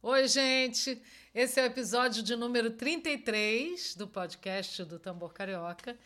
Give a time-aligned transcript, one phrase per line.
[0.00, 1.02] Oi, gente!
[1.34, 5.98] Esse é o episódio de número 33 do podcast do Tambor Carioca.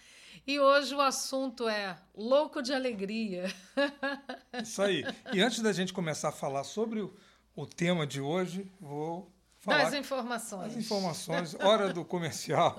[0.46, 3.52] E hoje o assunto é louco de alegria.
[4.62, 5.04] Isso aí.
[5.34, 7.14] E antes da gente começar a falar sobre o,
[7.54, 9.84] o tema de hoje, vou falar.
[9.84, 10.72] Das informações.
[10.72, 12.74] As informações, hora do comercial.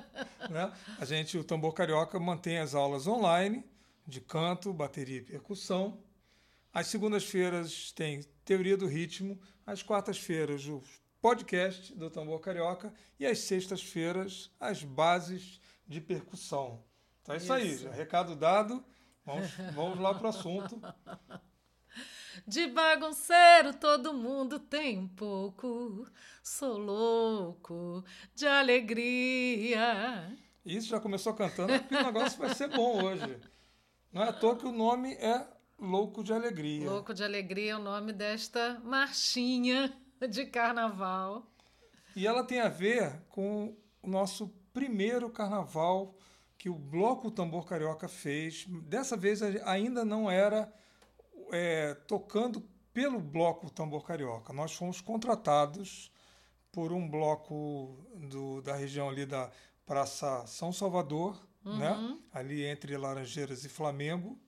[0.48, 0.72] né?
[0.98, 3.62] A gente, o Tambor Carioca, mantém as aulas online
[4.06, 6.02] de canto, bateria e percussão.
[6.72, 10.80] Às segundas-feiras tem teoria do ritmo, às quartas-feiras o
[11.20, 16.84] podcast do Tambor Carioca e às sextas-feiras as bases de percussão.
[17.22, 17.88] Então é isso, isso.
[17.88, 18.84] aí, recado dado.
[19.24, 20.80] Vamos, vamos lá para o assunto.
[22.46, 26.06] De bagunceiro todo mundo tem um pouco,
[26.42, 28.04] sou louco
[28.34, 30.36] de alegria.
[30.64, 33.40] Isso já começou cantando, porque o negócio vai ser bom hoje.
[34.12, 36.90] Não é à toa que o nome é Louco de Alegria.
[36.90, 39.92] Louco de Alegria é o nome desta marchinha
[40.28, 41.46] de carnaval.
[42.14, 46.16] E ela tem a ver com o nosso primeiro carnaval
[46.56, 48.66] que o Bloco Tambor Carioca fez.
[48.84, 50.72] Dessa vez ainda não era
[51.52, 54.52] é, tocando pelo Bloco Tambor Carioca.
[54.52, 56.10] Nós fomos contratados
[56.72, 57.98] por um bloco
[58.28, 59.50] do, da região ali da
[59.84, 61.78] Praça São Salvador, uhum.
[61.78, 62.18] né?
[62.32, 64.38] ali entre Laranjeiras e Flamengo.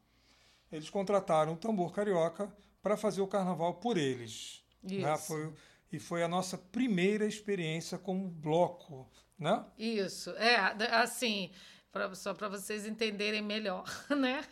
[0.70, 2.52] Eles contrataram o Tambor Carioca
[2.82, 4.62] para fazer o carnaval por eles.
[4.82, 4.96] Né?
[4.96, 5.06] Isso.
[5.06, 5.18] Né?
[5.18, 5.54] Foi,
[5.92, 9.64] e foi a nossa primeira experiência como bloco, né?
[9.78, 10.56] Isso, é,
[10.92, 11.50] assim,
[11.90, 14.44] pra, só para vocês entenderem melhor, né?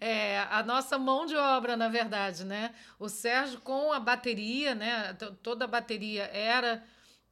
[0.00, 2.74] É, a nossa mão de obra, na verdade, né?
[2.98, 5.12] O Sérgio com a bateria, né?
[5.42, 6.82] Toda a bateria era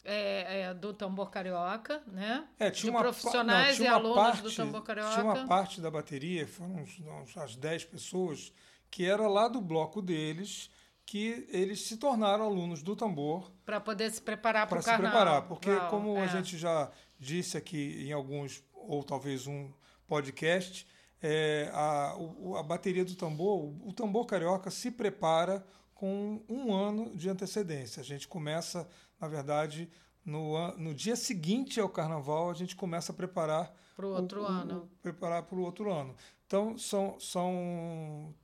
[0.04, 2.46] é, é, do tambor carioca, né?
[2.58, 5.12] É, tinha de uma, profissionais não, e alunos parte, do tambor carioca.
[5.12, 8.52] Tinha uma parte da bateria, foram uns, uns, umas 10 pessoas,
[8.90, 10.70] que era lá do bloco deles,
[11.04, 13.50] que eles se tornaram alunos do tambor.
[13.64, 15.10] Para poder se preparar para o carnaval.
[15.10, 16.24] Para se preparar, porque Uau, como é.
[16.24, 19.70] a gente já disse aqui em alguns, ou talvez um
[20.06, 20.86] podcast,
[21.22, 22.14] é, a,
[22.58, 28.00] a bateria do tambor, o, o tambor carioca se prepara com um ano de antecedência.
[28.00, 28.88] A gente começa,
[29.20, 29.90] na verdade,
[30.24, 34.88] no, no dia seguinte ao carnaval, a gente começa a preparar para o outro ano.
[35.02, 36.14] Preparar para o outro ano.
[36.46, 38.34] Então, são, são,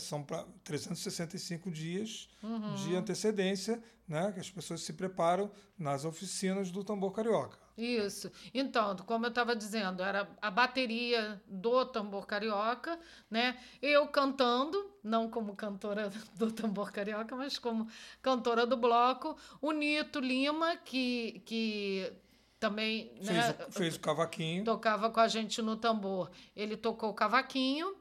[0.00, 0.24] são
[0.62, 2.74] 365 dias uhum.
[2.74, 7.58] de antecedência né, que as pessoas se preparam nas oficinas do tambor carioca.
[7.76, 8.30] Isso.
[8.52, 12.98] Então, como eu estava dizendo, era a bateria do tambor carioca,
[13.28, 13.58] né?
[13.82, 17.88] Eu cantando, não como cantora do tambor carioca, mas como
[18.22, 19.36] cantora do bloco.
[19.60, 22.12] O Nito Lima, que, que
[22.60, 24.64] também fez, né, fez o cavaquinho.
[24.64, 26.30] Tocava com a gente no tambor.
[26.54, 27.96] Ele tocou o cavaquinho.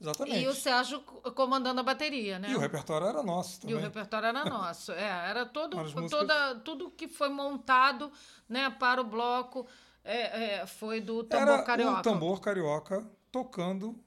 [0.00, 0.38] Exatamente.
[0.38, 2.50] E o Sérgio comandando a bateria, né?
[2.50, 3.74] E o repertório era nosso também.
[3.74, 4.92] E o repertório era nosso.
[4.92, 5.76] É, era todo,
[6.08, 8.12] toda, tudo que foi montado
[8.48, 9.66] né, para o bloco
[10.04, 11.98] é, é, foi do tambor era carioca.
[11.98, 13.98] o tambor carioca tocando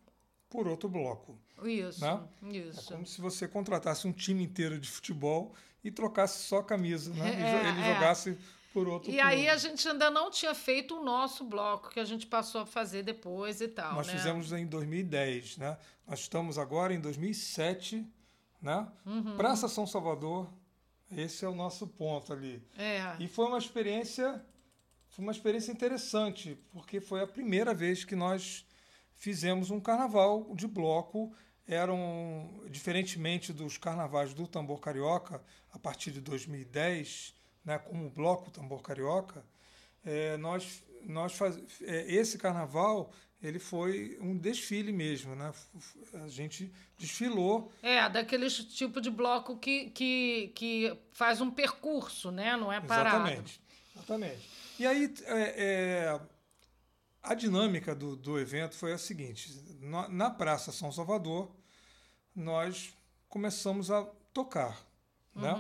[0.50, 1.38] por outro bloco.
[1.64, 2.20] Isso, né?
[2.44, 2.94] isso.
[2.94, 5.54] É como se você contratasse um time inteiro de futebol
[5.84, 7.30] e trocasse só a camisa, né?
[7.42, 7.94] É, ele é.
[7.94, 8.38] jogasse
[8.74, 12.06] por outro E aí a gente ainda não tinha feito o nosso bloco, que a
[12.06, 13.96] gente passou a fazer depois e tal.
[13.96, 14.14] Nós né?
[14.14, 15.78] fizemos em 2010, né?
[16.08, 18.06] Nós estamos agora em 2007,
[18.62, 18.88] né?
[19.06, 19.36] Uhum.
[19.36, 20.50] Praça São Salvador,
[21.12, 22.62] esse é o nosso ponto ali.
[22.78, 23.16] É.
[23.20, 24.44] E foi uma experiência,
[25.10, 28.66] foi uma experiência interessante, porque foi a primeira vez que nós
[29.16, 31.34] fizemos um carnaval de bloco.
[31.68, 37.34] Eram, diferentemente dos carnavais do tambor carioca, a partir de 2010,
[37.64, 39.44] né, como o bloco tambor carioca,
[40.04, 43.12] é, nós, nós faz, é, esse carnaval
[43.42, 45.52] ele foi um desfile mesmo, né?
[46.14, 47.72] A gente desfilou.
[47.82, 52.56] É, daqueles tipo de bloco que, que, que faz um percurso, né?
[52.56, 53.28] Não é parado.
[53.28, 53.62] Exatamente,
[53.96, 54.50] exatamente.
[54.78, 56.22] E aí é, é,
[57.24, 61.52] a dinâmica do, do evento foi a seguinte: na, na Praça São Salvador,
[62.36, 62.94] nós
[63.28, 64.80] começamos a tocar,
[65.36, 65.56] né?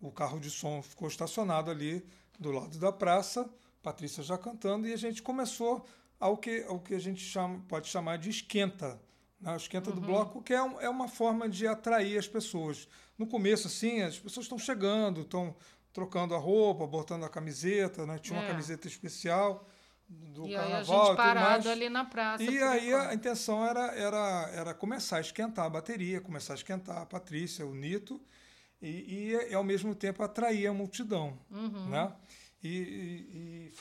[0.00, 2.06] O carro de som ficou estacionado ali
[2.38, 3.48] do lado da praça,
[3.82, 5.84] Patrícia já cantando, e a gente começou
[6.20, 9.00] ao que, ao que a gente chama, pode chamar de esquenta.
[9.40, 9.56] Né?
[9.56, 9.96] Esquenta uhum.
[9.96, 12.88] do bloco, que é, um, é uma forma de atrair as pessoas.
[13.16, 15.54] No começo, assim, as pessoas estão chegando, estão
[15.92, 18.18] trocando a roupa, botando a camiseta, né?
[18.18, 18.48] tinha uma é.
[18.48, 19.66] camiseta especial
[20.08, 20.74] do e carnaval.
[20.74, 22.42] Aí a gente parado ali na praça.
[22.42, 26.98] E aí a intenção era, era, era começar a esquentar a bateria, começar a esquentar
[26.98, 28.20] a Patrícia, o Nito,
[28.80, 31.38] e, e, e ao mesmo tempo atrair a multidão.
[31.50, 31.88] Uhum.
[31.88, 32.12] Né?
[32.62, 33.72] E, e,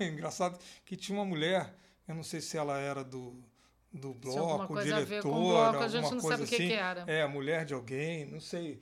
[0.00, 1.74] e engraçado que tinha uma mulher,
[2.06, 3.42] eu não sei se ela era do,
[3.92, 6.56] do bloco, diretora, bloco, a gente não sabe assim.
[6.56, 7.04] que, que era.
[7.06, 8.80] É, mulher de alguém, não sei,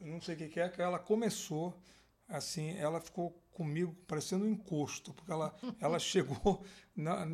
[0.00, 1.78] não sei o que, que é, que ela começou
[2.28, 6.64] assim, ela ficou comigo parecendo um encosto, porque ela, ela chegou
[6.96, 7.26] na,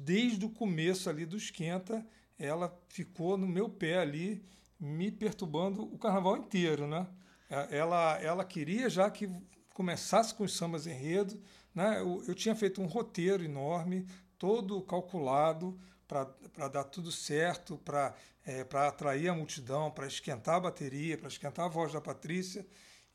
[0.00, 2.06] desde o começo ali do esquenta,
[2.38, 4.44] ela ficou no meu pé ali,
[4.78, 7.06] me perturbando o carnaval inteiro, né?
[7.70, 9.30] Ela, ela queria já que
[9.72, 11.40] começasse com os sambas enredo,
[11.74, 12.00] né?
[12.00, 14.06] Eu, eu tinha feito um roteiro enorme,
[14.38, 18.14] todo calculado para dar tudo certo, para
[18.46, 22.66] é, atrair a multidão, para esquentar a bateria, para esquentar a voz da Patrícia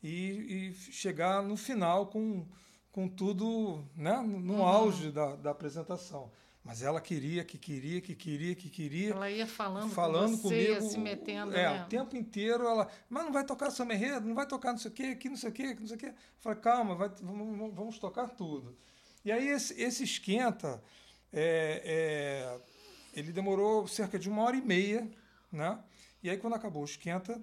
[0.02, 2.46] e, e, chegar no final com,
[2.90, 4.66] com tudo né, no uhum.
[4.66, 6.30] auge da, da apresentação.
[6.62, 9.10] Mas ela queria, que queria, que queria, que queria.
[9.12, 11.56] Ela ia falando, falando com você, comigo, se metendo.
[11.56, 11.84] É, né?
[11.84, 12.86] o tempo inteiro ela.
[13.08, 15.36] Mas não vai tocar samba enredo, não vai tocar não sei o quê, aqui não
[15.36, 16.06] sei o quê, não sei o quê.
[16.06, 18.76] Eu falei, calma, vai, vamos, vamos tocar tudo.
[19.24, 20.82] E aí esse, esse esquenta,
[21.32, 22.60] é, é,
[23.18, 25.10] ele demorou cerca de uma hora e meia,
[25.50, 25.78] né?
[26.22, 27.42] E aí quando acabou o esquenta,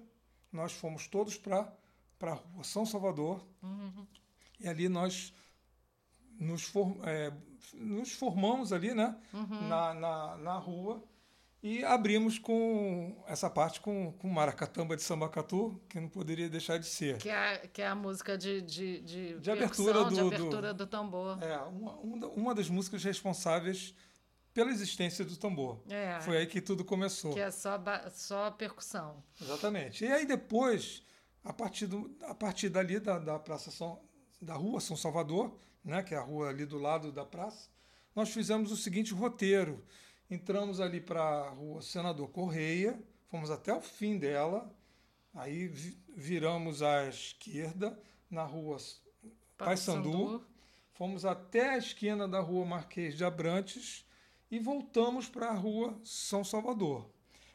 [0.52, 1.72] nós fomos todos para
[2.18, 3.46] para a rua São Salvador.
[3.62, 4.06] Uhum.
[4.60, 5.32] E ali nós
[6.38, 7.32] nos, for, é,
[7.74, 9.16] nos formamos ali, né?
[9.32, 9.68] Uhum.
[9.68, 11.02] Na, na, na rua.
[11.60, 16.86] E abrimos com essa parte com, com Maracatamba de Sambacatu, que não poderia deixar de
[16.86, 17.18] ser.
[17.18, 20.86] Que é, que é a música de, de, de, de abertura, do, de abertura do,
[20.86, 21.42] do tambor.
[21.42, 21.96] É, uma,
[22.28, 23.92] uma das músicas responsáveis
[24.54, 25.80] pela existência do tambor.
[25.88, 27.32] É, Foi aí que tudo começou.
[27.32, 27.80] Que é só,
[28.12, 29.22] só percussão.
[29.40, 30.04] Exatamente.
[30.04, 31.02] E aí depois
[31.44, 34.00] a partir, do, a partir dali da, da Praça São,
[34.40, 35.58] da Rua São Salvador,
[35.88, 37.70] né, que é a rua ali do lado da praça,
[38.14, 39.82] nós fizemos o seguinte roteiro.
[40.30, 44.70] Entramos ali para a Rua Senador Correia, fomos até o fim dela,
[45.34, 45.66] aí
[46.14, 47.98] viramos à esquerda
[48.30, 48.76] na Rua
[49.56, 50.44] Paysandu,
[50.92, 54.04] fomos até a esquina da Rua Marquês de Abrantes
[54.50, 57.08] e voltamos para a Rua São Salvador.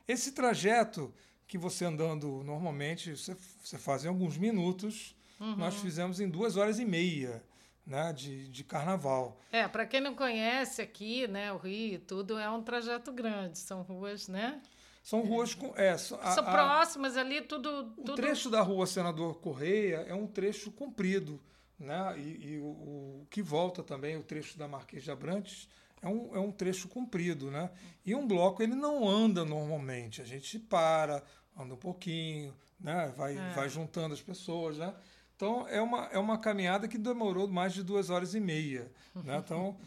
[0.07, 1.13] Esse trajeto
[1.45, 5.55] que você andando normalmente, você, você faz em alguns minutos, uhum.
[5.55, 7.43] nós fizemos em duas horas e meia.
[7.85, 9.37] Né, de, de carnaval.
[9.51, 13.81] É, para quem não conhece aqui, né, o Rio, tudo é um trajeto grande, são
[13.81, 14.61] ruas, né?
[15.03, 15.73] São ruas com.
[15.75, 18.13] É, são a, próximas ali, tudo, tudo.
[18.13, 21.41] O trecho da rua Senador Correia é um trecho comprido,
[21.77, 22.17] né?
[22.17, 25.67] E, e o, o, que volta também, o trecho da Marquês de Abrantes,
[26.01, 27.69] é um, é um trecho comprido, né?
[28.05, 30.21] E um bloco ele não anda normalmente.
[30.21, 31.21] A gente para,
[31.57, 33.13] anda um pouquinho, né?
[33.17, 33.49] Vai, é.
[33.53, 34.95] vai juntando as pessoas, né?
[35.43, 39.37] Então é uma, é uma caminhada que demorou mais de duas horas e meia, né?
[39.43, 39.77] Então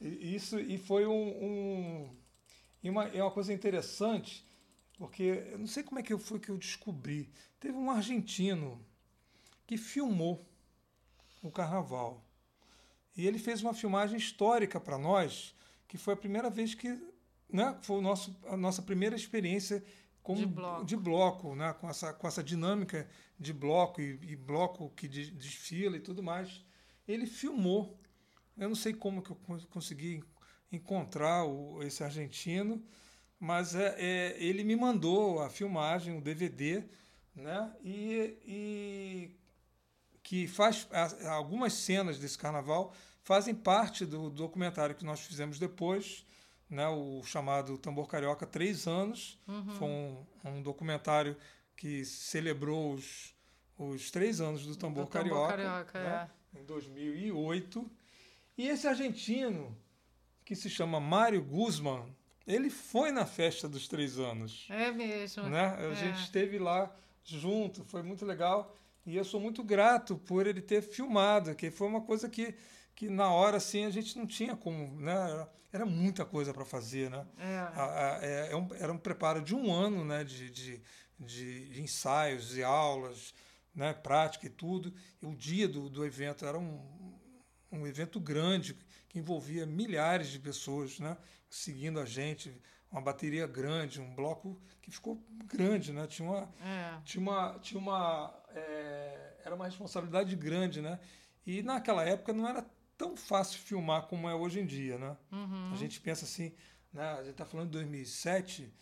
[0.00, 2.16] isso e foi um, um
[2.82, 4.44] uma, é uma coisa interessante
[4.98, 7.30] porque eu não sei como é que foi que eu descobri.
[7.60, 8.84] Teve um argentino
[9.68, 10.44] que filmou
[11.40, 12.20] o carnaval.
[13.16, 15.54] E ele fez uma filmagem histórica para nós
[15.86, 16.88] que foi a primeira vez que
[17.48, 19.84] né, foi o nosso, a nossa primeira experiência
[20.24, 23.06] com, de bloco, de bloco né, com, essa, com essa dinâmica
[23.38, 26.64] de bloco e, e bloco que de, desfila e tudo mais.
[27.06, 28.00] Ele filmou.
[28.56, 29.38] Eu não sei como que eu
[29.70, 30.24] consegui
[30.72, 32.82] encontrar o, esse argentino,
[33.38, 36.82] mas é, é, ele me mandou a filmagem, o DVD,
[37.34, 39.36] né, e, e
[40.22, 40.88] que faz
[41.26, 46.24] algumas cenas desse carnaval fazem parte do documentário que nós fizemos depois,
[46.68, 49.38] né, o chamado Tambor Carioca Três Anos.
[49.46, 49.70] Uhum.
[49.70, 51.36] Foi um, um, documentário
[51.76, 53.34] que celebrou os,
[53.78, 56.60] os três anos do Tambor, do Carioca, Carioca né, é.
[56.60, 57.90] em 2008.
[58.56, 59.76] E esse argentino,
[60.44, 62.14] que se chama Mário Guzman,
[62.46, 64.66] ele foi na festa dos três anos.
[64.70, 65.44] É mesmo.
[65.44, 65.76] Né?
[65.78, 65.94] A é.
[65.94, 66.94] gente esteve lá
[67.24, 68.76] junto, foi muito legal.
[69.06, 72.54] E eu sou muito grato por ele ter filmado, que foi uma coisa que
[72.94, 75.46] que na hora assim a gente não tinha como, né?
[75.72, 77.26] Era muita coisa para fazer, né?
[77.36, 77.58] É.
[77.58, 80.22] A, a, é, é um, era um preparo de um ano, né?
[80.22, 80.80] De, de,
[81.18, 83.34] de, ensaios e aulas,
[83.74, 83.92] né?
[83.92, 84.94] Prática e tudo.
[85.20, 87.18] E o dia do, do evento era um,
[87.72, 91.16] um evento grande que envolvia milhares de pessoas, né?
[91.50, 92.60] Seguindo a gente,
[92.90, 96.06] uma bateria grande, um bloco que ficou grande, né?
[96.06, 97.00] Tinha uma, é.
[97.04, 101.00] tinha uma, tinha uma, é, era uma responsabilidade grande, né?
[101.44, 102.64] E naquela época não era
[102.96, 105.16] tão fácil filmar como é hoje em dia, né?
[105.32, 105.70] Uhum.
[105.72, 106.52] A gente pensa assim,
[106.92, 107.12] né?
[107.12, 108.72] A gente está falando de 2007,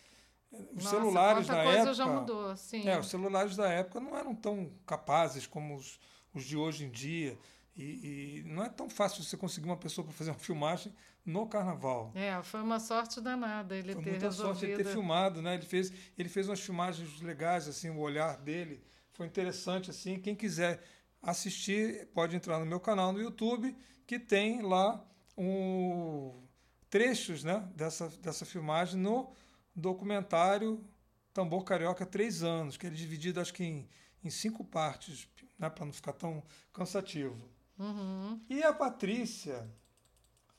[0.51, 2.87] os Nossa, celulares da época já mudou, sim.
[2.87, 5.99] É, os celulares da época não eram tão capazes como os,
[6.33, 7.37] os de hoje em dia.
[7.75, 10.93] E, e, não é tão fácil você conseguir uma pessoa para fazer uma filmagem
[11.25, 12.11] no carnaval.
[12.13, 14.53] É, foi uma sorte danada ele foi ter muita resolvido.
[14.53, 15.55] sorte ele ter filmado, né?
[15.55, 20.19] Ele fez, ele fez umas filmagens legais, assim, o olhar dele foi interessante, assim.
[20.19, 20.83] Quem quiser
[21.21, 25.03] assistir, pode entrar no meu canal no YouTube que tem lá
[25.37, 26.33] um,
[26.89, 29.33] trechos né, dessa, dessa filmagem no
[29.75, 30.83] documentário
[31.33, 33.89] Tambor Carioca Três Anos, que é dividido acho que em,
[34.23, 35.27] em cinco partes.
[35.57, 37.49] né, para não ficar tão cansativo.
[37.79, 38.39] Uhum.
[38.49, 39.67] E a Patrícia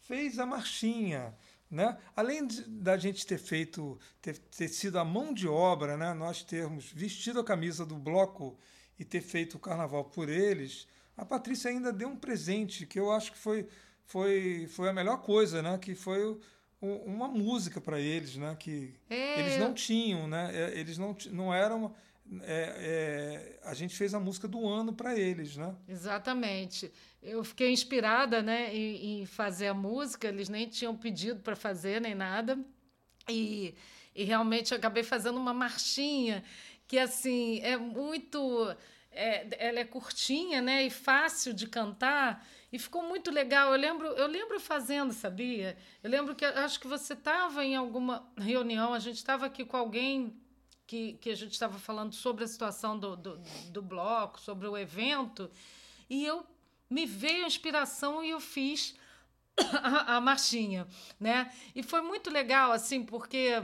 [0.00, 1.34] fez a marchinha.
[1.70, 1.98] Né?
[2.14, 6.12] Além de, da gente ter feito, ter, ter sido a mão de obra, né?
[6.14, 8.58] nós termos vestido a camisa do bloco
[8.98, 13.10] e ter feito o carnaval por eles, a Patrícia ainda deu um presente que eu
[13.10, 13.66] acho que foi,
[14.04, 15.78] foi, foi a melhor coisa, né?
[15.78, 16.40] que foi o,
[16.80, 18.56] uma música para eles, né?
[18.58, 19.40] que É.
[19.40, 20.50] eles não tinham, né?
[20.52, 21.94] É, eles não, não eram.
[22.42, 25.74] é, é, a gente fez a música do ano para eles, né?
[25.88, 26.90] Exatamente.
[27.22, 30.28] Eu fiquei inspirada, né, em, em fazer a música.
[30.28, 32.58] Eles nem tinham pedido para fazer nem nada.
[33.28, 33.74] E,
[34.14, 36.44] e realmente eu acabei fazendo uma marchinha
[36.86, 38.38] que assim é muito,
[39.14, 42.46] é, ela é curtinha, né, e fácil de cantar.
[42.72, 43.72] E ficou muito legal.
[43.72, 45.76] Eu lembro, eu lembro fazendo, sabia?
[46.02, 48.92] Eu lembro que acho que você estava em alguma reunião.
[48.92, 50.36] A gente estava aqui com alguém
[50.86, 53.38] que, que a gente estava falando sobre a situação do, do,
[53.70, 55.50] do bloco, sobre o evento,
[56.08, 56.46] e eu
[56.90, 58.94] me veio a inspiração e eu fiz
[59.82, 60.86] a, a marchinha,
[61.18, 61.52] né?
[61.74, 63.62] E foi muito legal, assim, porque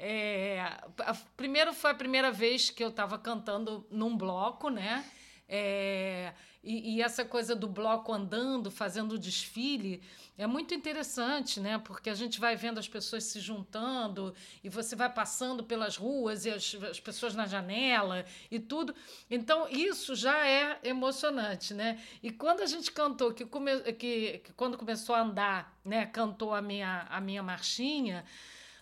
[0.00, 0.60] é,
[0.98, 5.04] a- primeiro foi a primeira vez que eu estava cantando num bloco, né?
[5.52, 10.00] É, e, e essa coisa do bloco andando, fazendo desfile,
[10.38, 11.78] é muito interessante, né?
[11.78, 16.44] Porque a gente vai vendo as pessoas se juntando e você vai passando pelas ruas
[16.44, 18.94] e as, as pessoas na janela e tudo.
[19.30, 22.00] Então, isso já é emocionante, né?
[22.22, 26.06] E quando a gente cantou, que, come, que, que quando começou a andar, né?
[26.06, 28.24] Cantou a minha, a minha marchinha.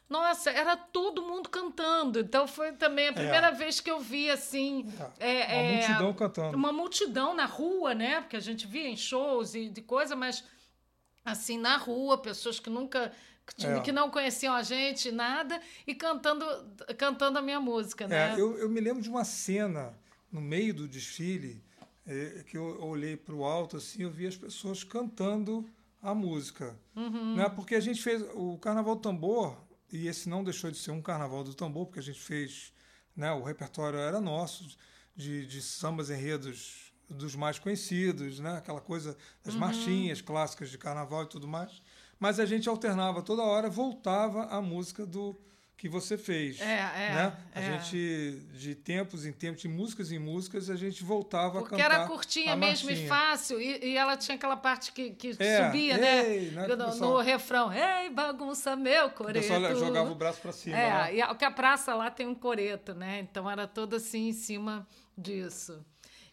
[0.09, 2.21] Nossa, era todo mundo cantando.
[2.21, 4.87] Então foi também a primeira vez que eu vi assim.
[5.19, 6.57] É, é, uma é, multidão cantando.
[6.57, 8.21] uma multidão na rua, né?
[8.23, 10.43] Porque a gente via em shows e de coisa, mas
[11.25, 13.12] assim, na rua, pessoas que nunca.
[13.57, 13.93] Que, É.
[13.93, 16.45] não conheciam a gente, nada, e cantando,
[16.99, 18.35] cantando a minha música, né?
[18.35, 19.95] É, eu, eu me lembro de uma cena
[20.31, 21.62] no meio do desfile
[22.07, 25.67] é, que eu olhei para o alto assim, eu vi as pessoas cantando
[26.03, 27.37] a música, Uhum.
[27.37, 27.49] né?
[27.49, 29.57] Porque a gente fez o Carnaval Tambor
[29.92, 32.73] e esse não deixou de ser um Carnaval do Tambor porque a gente fez,
[33.16, 33.33] né?
[33.33, 34.76] O repertório era nosso
[35.16, 38.57] de, de sambas enredos dos mais conhecidos, né?
[38.59, 39.61] Aquela coisa das Uhum.
[39.61, 41.83] marchinhas clássicas de Carnaval e tudo mais.
[42.21, 45.35] Mas a gente alternava toda hora, voltava a música do
[45.78, 47.37] que você fez É, é, né?
[47.54, 47.73] A é.
[47.80, 51.94] gente, de tempos em tempos, de músicas em músicas, a gente voltava Porque a cantar
[52.00, 53.61] era curtinha mesmo e fácil.
[53.61, 56.66] E, e ela tinha aquela parte que, que É, subia, ei, né?
[56.66, 57.11] né, No, pessoal?
[57.12, 57.73] no refrão.
[57.73, 59.47] Ei, bagunça meu O coreto.
[59.47, 60.76] pessoal jogava o braço para cima.
[60.76, 61.14] É, né?
[61.14, 63.20] e a, que a praça lá tem um coreto, né?
[63.20, 64.85] Então era todo assim em cima
[65.16, 65.80] disso.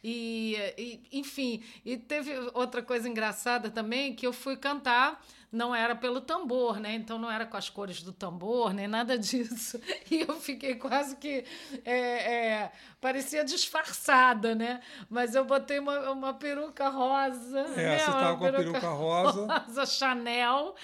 [0.04, 5.20] E, e, enfim, e teve outra coisa engraçada também, que eu fui cantar,
[5.56, 6.94] não era pelo tambor, né?
[6.94, 9.80] Então não era com as cores do tambor, nem nada disso.
[10.12, 11.46] E eu fiquei quase que.
[11.84, 14.82] é, é, parecia disfarçada, né?
[15.10, 17.60] Mas eu botei uma, uma peruca rosa.
[17.60, 18.00] É, né?
[18.00, 19.58] você Uma tava com a peruca rosa.
[19.66, 20.76] rosa Chanel.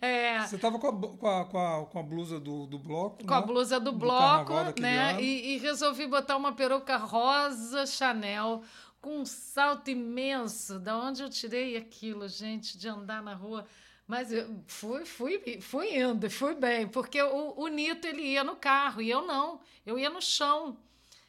[0.00, 3.24] É, Você estava com a, com a, com a, com a blusa do, do bloco.
[3.24, 3.46] com a né?
[3.46, 5.20] blusa do Do bloco, né?
[5.20, 8.62] E, e resolvi botar uma peruca rosa Chanel
[9.00, 10.78] com um salto imenso.
[10.78, 13.66] Da onde eu tirei aquilo, gente, de andar na rua.
[14.08, 18.56] Mas eu fui, fui, fui indo, fui bem, porque o, o Nito ele ia no
[18.56, 19.60] carro e eu não.
[19.84, 20.78] Eu ia no chão.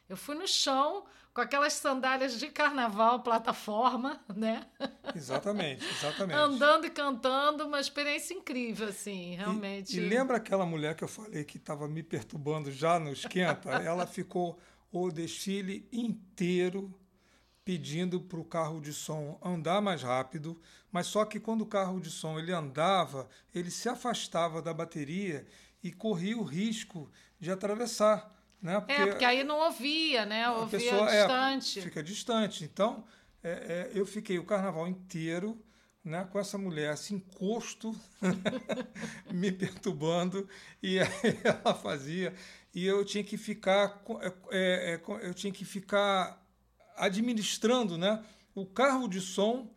[0.08, 4.66] Eu fui no chão com aquelas sandálias de carnaval, plataforma, né?
[5.14, 6.36] Exatamente, exatamente.
[6.38, 9.96] Andando e cantando, uma experiência incrível, assim, E- realmente.
[9.96, 13.70] E, lembra aquela mulher que eu falei que estava me perturbando já no esquenta?
[13.70, 14.58] Ela ficou
[14.90, 16.92] o desfile inteiro
[17.64, 22.00] pedindo para o carro de som andar mais rápido, mas só que quando o carro
[22.00, 25.46] de som ele andava, ele se afastava da bateria
[25.82, 28.82] e corria o risco de atravessar, né?
[28.88, 30.44] É, porque aí não ouvia, né?
[30.44, 31.80] a Ouvia pessoa é, distante.
[31.80, 32.64] fica distante.
[32.64, 33.04] Então,
[33.42, 35.62] é, é, eu fiquei o carnaval inteiro
[36.04, 37.94] né, com essa mulher, esse encosto,
[39.30, 40.48] me perturbando,
[40.82, 41.08] e aí
[41.44, 42.34] ela fazia,
[42.74, 46.39] e eu tinha que ficar, é, é, é, eu tinha que ficar
[47.00, 48.22] administrando né,
[48.54, 49.68] o carro de som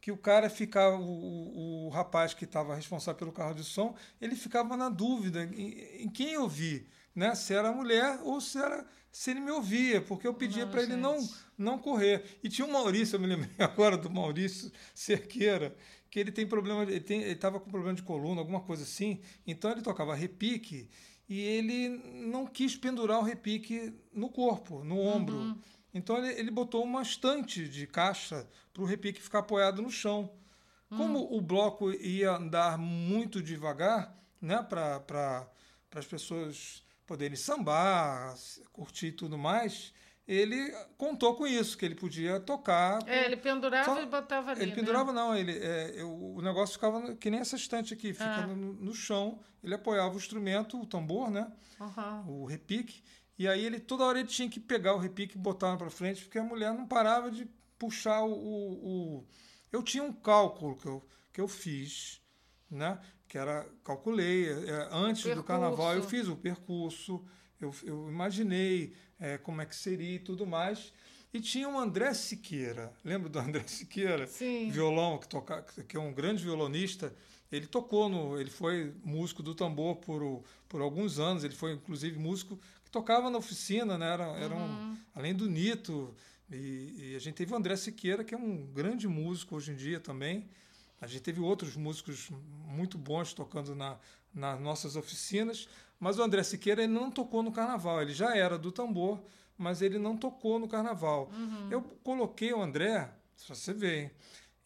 [0.00, 4.36] que o cara ficava, o, o, rapaz que estava responsável pelo carro de som, ele
[4.36, 7.34] ficava na dúvida em, em quem ouvir, né?
[7.34, 10.72] Se era a mulher ou se era se ele me ouvia, porque eu pedia Não,
[10.72, 11.16] para ele não
[11.56, 12.38] não correr.
[12.42, 15.74] E tinha o Maurício, eu me lembrei agora do Maurício Cerqueira,
[16.10, 17.02] que ele tem problema, ele
[17.32, 19.20] estava com problema de coluna, alguma coisa assim.
[19.46, 20.90] Então ele tocava repique
[21.28, 21.88] e ele
[22.26, 25.56] não quis pendurar o repique no corpo, no ombro.
[25.94, 30.30] Então ele, ele botou uma estante de caixa para o repique ficar apoiado no chão.
[30.90, 35.48] Como o bloco ia andar muito devagar, né, para pra,
[35.96, 38.34] as pessoas poderem sambar,
[38.72, 39.92] curtir e tudo mais,
[40.26, 43.00] ele contou com isso, que ele podia tocar.
[43.08, 44.62] É, ele pendurava Só- e botava ali.
[44.62, 44.76] Ele né?
[44.76, 48.46] pendurava, não, ele, é, eu- o negócio ficava que nem essa estante aqui, fica Ah.
[48.46, 51.50] no, no chão, ele apoiava o instrumento, o tambor, né?
[51.80, 52.24] Aham.
[52.28, 53.02] O repique,
[53.38, 56.22] e aí ele toda hora ele tinha que pegar o repique e botar para frente,
[56.24, 57.46] porque a mulher não parava de
[57.78, 59.24] puxar o, o- o-
[59.72, 62.20] Eu tinha um cálculo que eu, que eu fiz,
[62.70, 62.98] né?
[63.28, 67.24] Que era, calculei, é, antes do carnaval eu fiz o percurso,
[67.60, 70.92] eu, eu imaginei é, como é que seria e tudo mais.
[71.32, 74.26] E tinha o André Siqueira, lembra do André Siqueira?
[74.28, 74.70] Sim.
[74.70, 77.12] violão, que, toca, que é um grande violonista.
[77.50, 78.38] Ele tocou no.
[78.40, 81.42] Ele foi músico do tambor por, por alguns anos.
[81.42, 82.58] Ele foi, inclusive, músico
[82.94, 84.12] tocava na oficina, né?
[84.12, 86.14] Era, era um, além do Nito.
[86.48, 89.74] E, e a gente teve o André Siqueira, que é um grande músico hoje em
[89.74, 90.48] dia também.
[91.00, 92.30] A gente teve outros músicos
[92.68, 93.98] muito bons tocando na,
[94.32, 95.68] nas nossas oficinas.
[95.98, 98.00] Mas o André Siqueira ele não tocou no carnaval.
[98.00, 99.20] Ele já era do tambor,
[99.58, 101.28] mas ele não tocou no carnaval.
[101.72, 103.10] Eu coloquei o André,
[103.44, 104.10] pra você hein?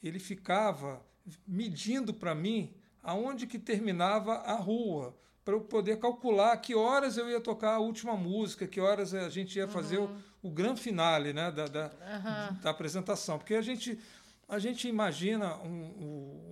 [0.02, 1.02] ele ficava
[1.46, 5.16] medindo para mim aonde que terminava a rua,
[5.48, 9.30] para eu poder calcular que horas eu ia tocar a última música, que horas a
[9.30, 10.10] gente ia fazer o,
[10.42, 12.58] o grande finale né, da, da, Aham.
[12.60, 13.38] da apresentação.
[13.38, 13.98] Porque a gente,
[14.46, 15.86] a gente imagina um-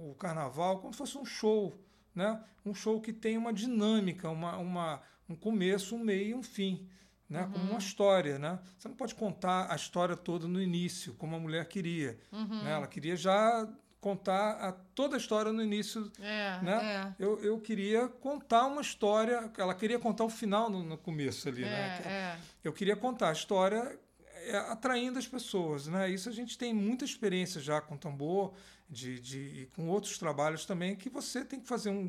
[0.06, 1.74] o, o carnaval como se fosse um show,
[2.14, 2.42] né?
[2.64, 6.88] um show que tem uma dinâmica, uma, uma, um começo, um meio e um fim.
[7.28, 7.46] Né?
[7.52, 8.38] Como uma história.
[8.38, 8.58] Né?
[8.78, 12.18] Você não pode contar a história toda no início, como a mulher queria.
[12.32, 12.72] Né?
[12.72, 13.68] Ela queria já
[14.06, 16.12] contar a, toda a história no início.
[16.20, 17.14] É, Né?
[17.18, 17.24] é.
[17.24, 21.62] Eu, eu queria contar uma história, ela queria contar o final no, no começo ali.
[21.62, 22.02] né?
[22.04, 22.38] É, é.
[22.62, 23.98] Eu queria contar a história
[24.44, 26.08] é, atraindo as pessoas, né?
[26.08, 28.54] Isso a gente tem muita experiência já com tambor,
[28.88, 32.08] de, de, e com outros trabalhos também, que você tem que fazer um,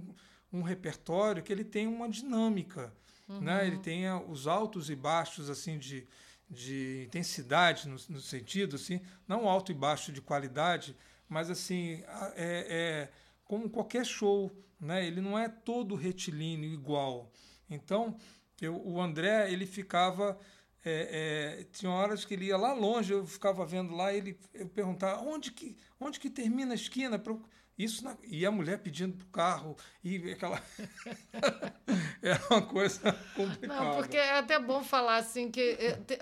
[0.53, 2.93] um repertório que ele tem uma dinâmica,
[3.27, 3.65] né?
[3.65, 6.07] Ele tenha os altos e baixos, assim, de,
[6.47, 10.95] de intensidade, no, no sentido, assim, não alto e baixo de qualidade,
[11.29, 12.03] mas, assim,
[12.35, 13.09] é, é
[13.45, 15.05] como qualquer show, né?
[15.05, 17.31] Ele não é todo retilíneo igual.
[17.69, 18.17] Então,
[18.61, 20.37] eu, o André, ele ficava.
[20.85, 24.67] é, é, tinha horas que ele ia lá longe, eu ficava vendo lá, ele eu
[24.69, 27.21] perguntava onde que, onde que termina a esquina?
[27.25, 27.41] Eu-
[27.77, 30.61] Isso na- e a mulher pedindo pro carro, e aquela.
[32.21, 33.83] Era uma coisa complicada.
[33.83, 36.17] Não, porque é até bom falar assim que é, te-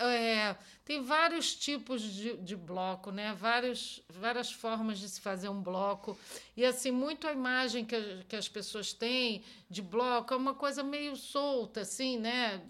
[0.84, 3.34] tem vários tipos de, de bloco, né?
[3.34, 6.16] Vários, várias formas de se fazer um bloco.
[6.56, 10.82] E assim, muito a imagem que, que as pessoas têm de bloco é uma coisa
[10.82, 12.62] meio solta, assim, né?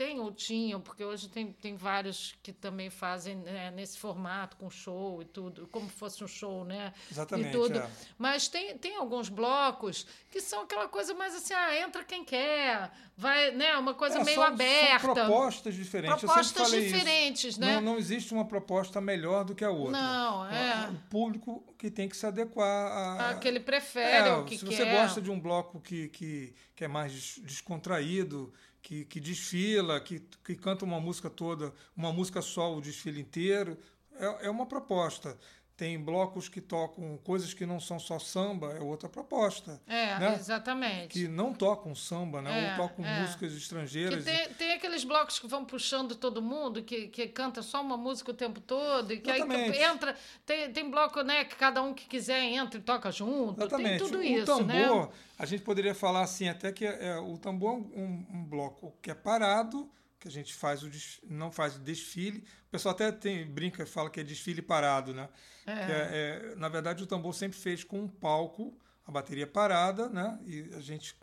[0.00, 4.70] Tem ou tinham, porque hoje tem, tem vários que também fazem né, nesse formato, com
[4.70, 6.94] show e tudo, como fosse um show, né?
[7.12, 7.78] Exatamente, E tudo.
[7.78, 7.90] é.
[8.16, 12.90] Mas tem, tem alguns blocos que são aquela coisa mais assim, ah, entra quem quer,
[13.14, 13.76] vai, né?
[13.76, 15.04] Uma coisa É, meio são- aberta.
[15.04, 16.18] São propostas diferentes.
[16.18, 16.96] Propostas falei isso.
[16.96, 17.74] diferentes, né?
[17.74, 20.00] Não, não existe uma proposta melhor do que a outra.
[20.00, 20.88] Não, é.
[20.88, 23.28] O público que tem que se adequar a.
[23.30, 24.76] Ah, que ele prefere, É, o que se quer.
[24.76, 28.50] você gosta de um bloco que, que, que é mais des- descontraído,
[28.82, 33.76] que, que desfila, que, que canta uma música toda, uma música só o desfile inteiro,
[34.14, 35.38] é, é uma proposta.
[35.80, 39.80] Tem blocos que tocam coisas que não são só samba, é outra proposta.
[39.86, 40.36] É, né?
[40.38, 41.08] exatamente.
[41.08, 42.66] Que não tocam samba, né?
[42.66, 43.22] É, Ou tocam é.
[43.22, 44.22] músicas estrangeiras.
[44.22, 48.30] tem, tem aqueles blocos que vão puxando todo mundo, que, que canta só uma música
[48.30, 49.78] o tempo todo, e que aí Exatamente.
[49.78, 50.16] entra.
[50.44, 53.62] Tem, tem bloco, né, que cada um que quiser entra e toca junto.
[53.62, 53.88] Exatamente.
[53.88, 55.08] Tem tudo o isso, tambor, né?
[55.38, 59.10] a gente poderia falar assim, até que é, o tambor é um, um bloco que
[59.10, 59.90] é parado,
[60.20, 60.90] que a gente faz o
[61.28, 62.44] não faz o desfile.
[62.68, 65.28] O pessoal até tem, brinca e fala que é desfile parado, né?
[65.64, 70.08] Que é- é, na verdade, o tambor sempre fez com um palco, a bateria parada,
[70.10, 70.38] né?
[70.46, 71.16] E a gente,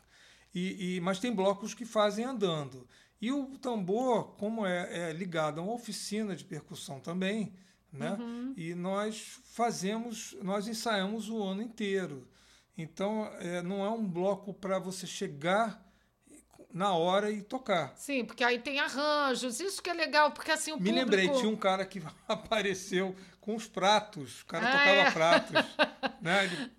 [0.54, 2.88] e, e- mas tem blocos que fazem andando.
[3.22, 7.54] E o tambor, como é, é ligado a uma oficina de percussão também,
[7.94, 8.18] né?
[8.58, 12.28] E nós fazemos, nós ensaiamos o ano inteiro.
[12.78, 15.84] Então, é, não é um bloco para você chegar
[16.78, 17.92] na hora e tocar.
[17.96, 21.00] Sim, porque aí tem arranjos, isso que é legal, porque assim o Me público...
[21.00, 23.16] lembrei, tinha um cara que apareceu
[23.48, 25.12] com os pratos, o cara Ah, tocava é?
[25.12, 25.52] pratos.
[26.20, 26.46] Né?
[26.46, 26.72] Ele!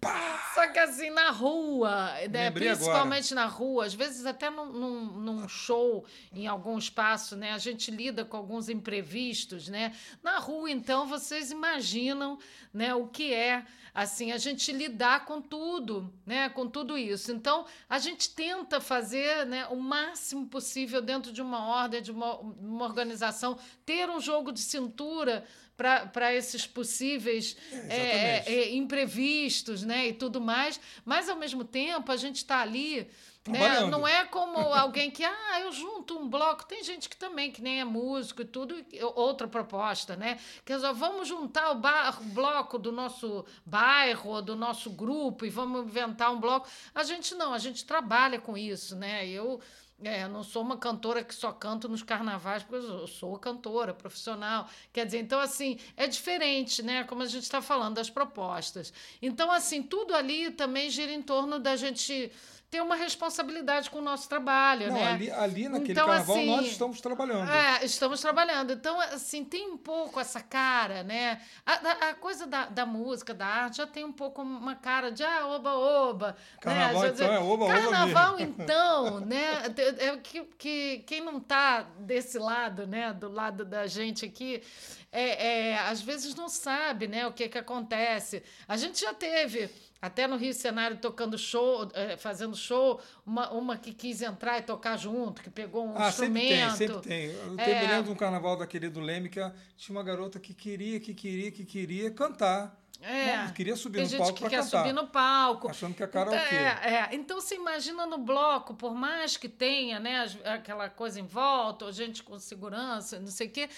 [0.55, 5.49] Só que assim, na rua, né, principalmente na rua, às vezes até num, num, num
[5.49, 7.53] show, em algum espaço, né?
[7.53, 9.95] A gente lida com alguns imprevistos, né?
[10.23, 12.39] Na rua, então, vocês imaginam
[12.75, 16.49] né, o que é assim, a gente lidar com tudo, né?
[16.49, 17.33] Com tudo isso.
[17.33, 22.39] Então, a gente tenta fazer né, o máximo possível dentro de uma ordem, de uma,
[22.39, 25.45] uma organização, ter um jogo de cintura
[25.79, 28.51] para esses possíveis é, exatamente.
[28.51, 33.09] é, imprevistos, né, e tudo mais, mas ao mesmo tempo a gente está ali
[33.47, 36.67] É, não é como alguém que, ah, eu junto um bloco.
[36.67, 38.75] Tem gente que também, que nem é músico e tudo,
[39.15, 40.39] outra proposta, né?
[40.67, 45.51] Quer dizer, vamos juntar o, bar, o bloco do nosso bairro, do nosso grupo e
[45.51, 46.69] vamos inventar um bloco.
[46.95, 49.27] A gente não, a gente trabalha com isso, né?
[49.27, 49.61] Eu
[50.03, 54.69] é, não sou uma cantora que só canto nos carnavais, porque eu sou cantora profissional.
[54.93, 57.03] Quer dizer, então, assim, é diferente, né?
[57.05, 58.93] Como a gente está falando, das propostas.
[59.21, 62.31] Então, assim, tudo ali também gira em torno da gente
[62.71, 65.13] ter uma responsabilidade com o nosso trabalho, Não, né?
[65.13, 67.51] Ali, ali naquele então, carnaval assim, nós estamos trabalhando.
[67.51, 68.73] É, estamos trabalhando.
[68.75, 71.41] Então, assim, tem um pouco essa cara, né?
[71.65, 75.25] A, a, coisa da, da música, da arte, já tem um pouco uma cara de
[75.25, 76.37] ah, oba, oba.
[76.61, 77.09] Carnaval, né?
[77.09, 79.75] então, é oba, Carnaval, então, né?
[79.99, 83.15] É que, que quem não está desse lado, né?
[83.15, 84.63] Do lado da gente aqui,
[85.11, 87.27] é, é, às vezes não sabe, né?
[87.27, 88.43] O que que acontece.
[88.67, 93.77] A gente já teve até no Rio Cenário tocando show, é, fazendo show, uma, uma
[93.77, 96.77] que quis entrar e tocar junto, que pegou um ah, instrumento.
[96.77, 97.67] Sempre tem, sempre tem.
[97.67, 97.81] Eu é...
[97.81, 99.41] me lembro de um carnaval daquele do Leme que
[99.77, 102.79] tinha uma garota que queria, que queria, que queria cantar.
[103.01, 104.51] É, queria subir no palco para cantar.
[104.51, 105.71] quer subir no palco.
[105.71, 109.49] Achando que a cara então, é, é, Então, você imagina no bloco, por mais que
[109.49, 113.69] tenha né, aquela coisa em volta, ou gente com segurança, não sei o quê,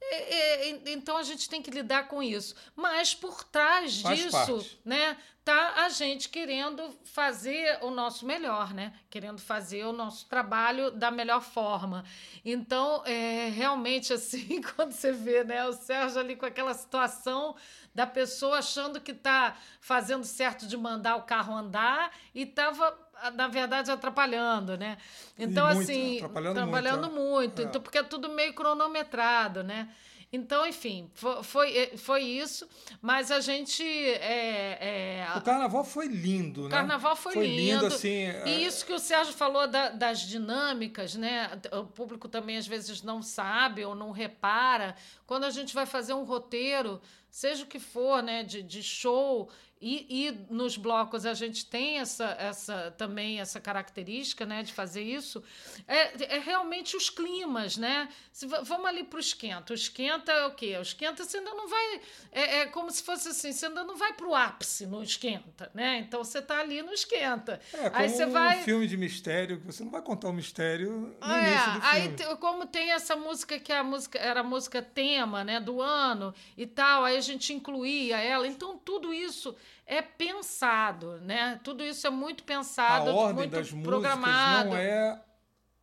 [0.00, 2.54] é, é, então a gente tem que lidar com isso.
[2.74, 4.80] Mas por trás Faz disso, parte.
[4.86, 8.92] né, tá a gente querendo fazer o nosso melhor, né?
[9.10, 12.04] Querendo fazer o nosso trabalho da melhor forma.
[12.44, 17.56] Então, é, realmente, assim, quando você vê né, o Sérgio ali com aquela situação
[17.94, 22.96] da pessoa achando que está fazendo certo de mandar o carro andar e estava
[23.34, 24.96] na verdade atrapalhando, né?
[25.38, 27.62] Então muito, assim, atrapalhando, trabalhando muito, muito.
[27.62, 27.64] É.
[27.64, 29.88] então porque é tudo meio cronometrado, né?
[30.32, 32.66] Então, enfim, foi, foi, eh, foi isso,
[33.02, 33.82] mas a gente.
[33.82, 36.66] É, é, o carnaval foi lindo, né?
[36.68, 37.82] O carnaval foi, foi lindo.
[37.82, 38.42] lindo assim, é...
[38.46, 41.50] E isso que o Sérgio falou da, das dinâmicas, né?
[41.72, 44.96] O público também às vezes não sabe ou não repara.
[45.26, 46.98] Quando a gente vai fazer um roteiro,
[47.30, 49.50] seja o que for, né, de, de show,
[49.82, 55.02] e, e, nos blocos a gente tem essa, essa também essa característica né, de fazer
[55.02, 55.42] isso,
[55.88, 58.08] é, é realmente os climas, né?
[58.30, 59.72] Se, vamos ali para o esquenta.
[59.72, 60.76] O esquenta é o quê?
[60.78, 62.00] O esquenta você ainda não vai.
[62.30, 65.68] É, é como se fosse assim, você ainda não vai para o ápice no esquenta,
[65.74, 65.98] né?
[65.98, 67.60] Então você está ali no esquenta.
[67.72, 68.60] É, como aí você vai...
[68.60, 72.24] um filme de mistério, você não vai contar o mistério no é, início do filme.
[72.30, 75.82] Aí, como tem essa música que é a música, era a música tema né, do
[75.82, 78.46] ano e tal, aí a gente incluía ela.
[78.46, 79.56] Então, tudo isso
[79.86, 81.60] é pensado, né?
[81.62, 84.70] Tudo isso é muito pensado, a ordem muito das programado.
[84.70, 85.22] não é,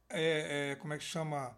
[0.09, 1.57] é, é, como é que chama?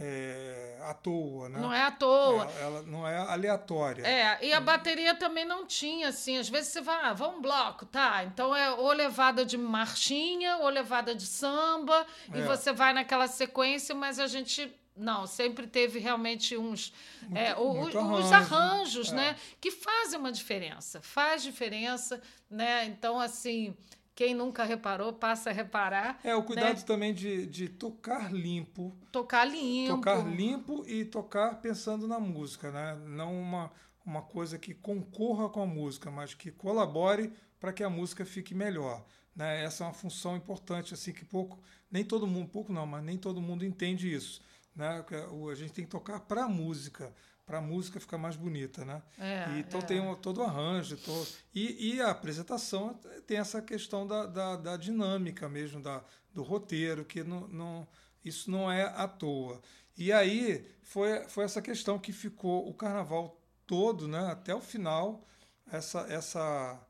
[0.00, 1.58] É, à toa, né?
[1.58, 2.44] Não é à toa.
[2.44, 4.06] Ela, ela, não é aleatória.
[4.06, 7.42] É, e a bateria também não tinha, assim, às vezes você vai, ah, vamos um
[7.42, 8.22] bloco, tá?
[8.22, 12.38] Então é ou levada de marchinha, ou levada de samba, é.
[12.38, 17.54] e você vai naquela sequência, mas a gente não, sempre teve realmente uns muito, é,
[17.54, 19.14] muito arranjo, os arranjos, é.
[19.14, 22.84] né, que fazem uma diferença, faz diferença, né?
[22.86, 23.76] Então assim,
[24.14, 26.18] quem nunca reparou passa a reparar.
[26.24, 26.84] É o cuidado né?
[26.84, 28.96] também de, de tocar limpo.
[29.12, 29.94] Tocar limpo.
[29.94, 32.98] Tocar limpo e tocar pensando na música, né?
[33.06, 33.70] Não uma
[34.08, 37.30] uma coisa que concorra com a música, mas que colabore
[37.60, 39.04] para que a música fique melhor.
[39.36, 39.62] Né?
[39.62, 43.18] Essa é uma função importante, assim, que pouco, nem todo mundo, pouco não, mas nem
[43.18, 44.40] todo mundo entende isso.
[44.78, 45.04] Né?
[45.50, 47.12] A gente tem que tocar para a música,
[47.44, 49.02] para a música ficar mais bonita, né?
[49.18, 49.82] É, e, então é.
[49.82, 52.94] tem um, todo o arranjo, todo, e, e, a apresentação
[53.26, 57.88] tem essa questão da, da, da dinâmica mesmo, da, do roteiro, que não, não,
[58.24, 59.60] isso não é à toa.
[59.96, 63.36] E aí foi, foi essa questão que ficou o carnaval
[63.66, 65.26] todo, né, até o final,
[65.70, 66.80] essa, essa,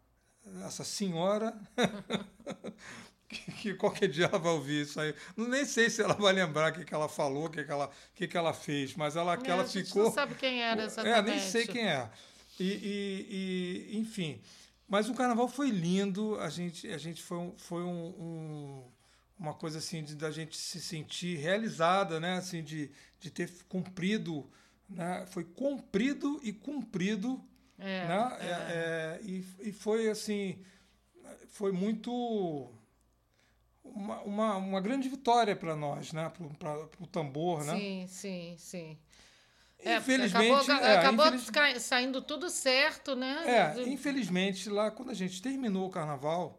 [0.67, 1.59] essa senhora
[3.29, 5.15] que, que, qualquer dia ela vai ouvir isso aí.
[5.37, 7.91] Nem sei se ela vai lembrar o que, que ela falou, o que, que, ela,
[8.15, 10.05] que, que ela fez, mas ela, que é, ela ficou.
[10.05, 11.19] Não sabe quem era exatamente.
[11.19, 12.11] É, nem sei quem é.
[12.59, 13.27] E, e,
[13.91, 14.41] e, enfim.
[14.89, 18.85] Mas o carnaval foi lindo, a gente, a gente foi, um, foi um, um,
[19.39, 22.39] uma coisa assim de, da gente se sentir realizada, né?
[22.39, 24.51] Assim, de, de ter cumprido,
[24.89, 25.27] né?
[25.29, 27.45] Foi cumprido e cumprido.
[27.79, 28.37] É, né?
[28.41, 28.47] É.
[28.47, 30.59] É, é e, e foi assim,
[31.49, 32.73] foi muito
[33.95, 36.31] uma, uma, uma grande vitória para nós, né?
[36.59, 37.65] para o tambor.
[37.65, 37.77] Né?
[37.77, 38.99] Sim, sim, sim.
[39.85, 40.71] Infelizmente.
[40.71, 41.83] É, acabou, é, acabou infeliz...
[41.83, 43.45] saindo tudo certo, né?
[43.47, 46.59] É, infelizmente, lá quando a gente terminou o carnaval,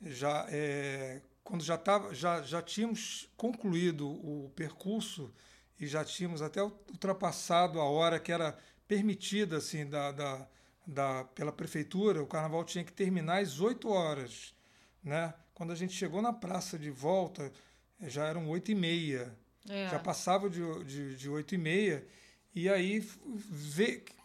[0.00, 5.32] já, é, quando já, tava, já, já tínhamos concluído o percurso
[5.78, 8.56] e já tínhamos até ultrapassado a hora que era
[8.86, 10.46] permitida assim, da, da,
[10.86, 14.54] da, pela prefeitura, o carnaval tinha que terminar às 8 horas.
[15.02, 15.34] Né?
[15.62, 17.52] Quando a gente chegou na praça de volta,
[18.00, 19.32] eh, já eram oito e meia.
[19.68, 19.90] É.
[19.90, 22.04] Já passava de, 8 e meia.
[22.52, 23.08] E aí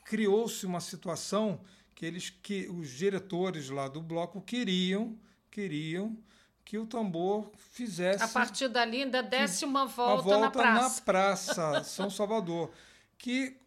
[0.04, 1.62] criou-se uma situação
[1.94, 5.16] que eles que os diretores lá do bloco queriam
[5.52, 6.18] queriam
[6.66, 11.06] que o tambor fizesse a partir dali ainda desse uma volta, volta na praça na
[11.06, 12.72] praça São Salvador
[13.16, 13.58] que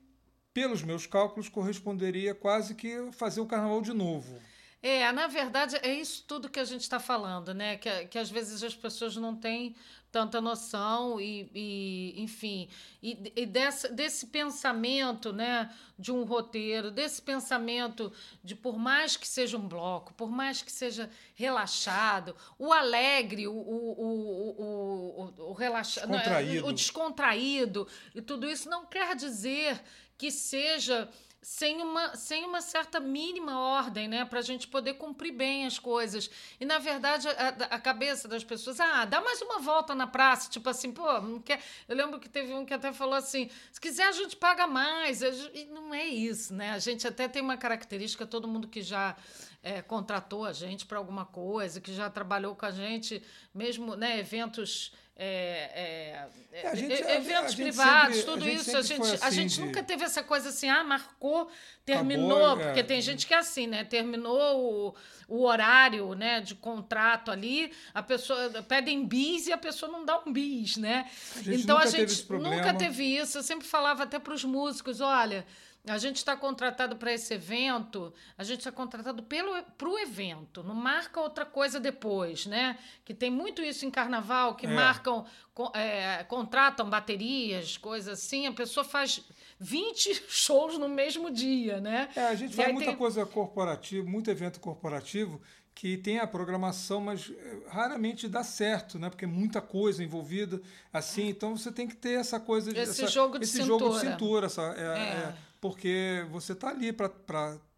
[0.53, 4.41] pelos meus cálculos corresponderia quase que fazer o carnaval de novo
[4.83, 7.77] é, na verdade, é isso tudo que a gente está falando, né?
[7.77, 9.75] Que, que às vezes as pessoas não têm
[10.11, 12.69] tanta noção e, e enfim,
[13.03, 18.13] e, e desse, desse pensamento, né, de um roteiro, desse pensamento
[18.43, 23.53] de por mais que seja um bloco, por mais que seja relaxado, o alegre, o,
[23.53, 26.67] o, o, o, o, relaxa, descontraído.
[26.67, 29.81] o descontraído e tudo isso não quer dizer
[30.19, 31.09] que seja
[31.43, 34.25] sem uma, sem uma certa mínima ordem, né?
[34.25, 36.31] Para a gente poder cumprir bem as coisas.
[36.61, 40.51] E, na verdade, a, a, cabeça das pessoas, ah, dá mais uma volta na praça,
[40.51, 41.63] tipo assim, pô, não quer.
[41.89, 45.23] Eu lembro que teve um que até falou assim: se quiser, a gente paga mais.
[45.23, 46.73] E não é isso, né?
[46.73, 49.17] A gente até tem uma característica, todo mundo que já.
[49.63, 53.23] É, contratou a gente para alguma coisa, que já trabalhou com a gente,
[53.53, 54.91] mesmo né, eventos
[55.23, 58.75] é, é, é gente, eventos privados, sempre, tudo isso.
[58.75, 59.61] A gente, assim a gente de...
[59.61, 61.51] nunca teve essa coisa assim, ah, marcou,
[61.85, 63.85] terminou, Acabou, porque tem gente que é assim, né?
[63.85, 64.95] Terminou o,
[65.29, 70.23] o horário né, de contrato ali, a pessoa pedem bis e a pessoa não dá
[70.27, 71.11] um bis, né?
[71.37, 73.37] A então a gente nunca teve isso.
[73.37, 75.45] Eu sempre falava até para os músicos, olha.
[75.87, 80.75] A gente está contratado para esse evento, a gente está contratado para o evento, não
[80.75, 82.79] marca outra coisa depois, né?
[83.03, 84.71] Que tem muito isso em carnaval, que é.
[84.71, 85.25] marcam,
[85.73, 89.23] é, contratam baterias, coisas assim, a pessoa faz
[89.59, 92.11] 20 shows no mesmo dia, né?
[92.15, 92.97] É, a gente faz muita tem...
[92.97, 95.41] coisa corporativa, muito evento corporativo
[95.81, 99.09] que tem a programação, mas eh, raramente dá certo, né?
[99.09, 100.61] Porque é muita coisa envolvida,
[100.93, 101.29] assim.
[101.29, 104.01] Então você tem que ter essa coisa, esse essa, jogo de esse cintura, jogo de
[104.01, 104.85] cintura, essa, é, é.
[104.85, 107.11] É, porque você está ali para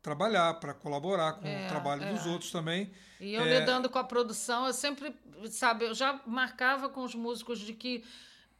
[0.00, 2.28] trabalhar, para colaborar com o é, trabalho dos é.
[2.30, 2.90] outros também.
[3.20, 5.14] E eu lidando com a produção, eu sempre,
[5.50, 8.04] sabe, eu já marcava com os músicos de que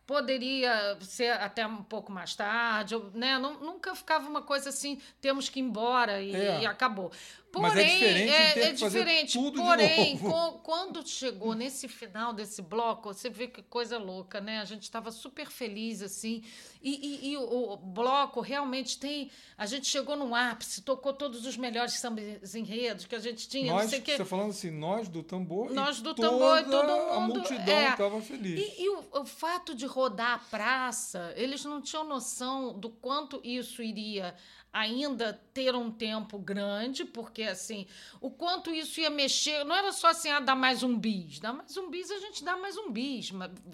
[0.07, 3.39] poderia ser até um pouco mais tarde, né?
[3.39, 6.63] Nunca ficava uma coisa assim, temos que ir embora e, é.
[6.63, 7.11] e acabou.
[7.53, 9.38] Porém, Mas é diferente, é, é diferente.
[9.55, 10.19] porém,
[10.62, 14.59] quando chegou nesse final desse bloco, você vê que coisa louca, né?
[14.61, 16.43] A gente estava super feliz assim,
[16.83, 19.31] e, e, e, o bloco realmente tem.
[19.59, 23.71] A gente chegou no ápice, tocou todos os melhores sambas enredos que a gente tinha.
[23.71, 24.17] Nós, sei que...
[24.17, 25.71] Você falando assim, nós do tambor.
[25.75, 27.12] Nós do tambor e todo mundo.
[27.12, 28.21] A multidão estava é.
[28.23, 28.61] feliz.
[28.61, 33.43] E, e o, o fato de rodar a praça, eles não tinham noção do quanto
[33.45, 34.35] isso iria
[34.73, 37.87] ainda ter um tempo grande, porque assim,
[38.20, 41.52] o quanto isso ia mexer, não era só assim, ah, dá mais um bis, dá
[41.52, 43.33] mais um bis, a gente dá mais um bis,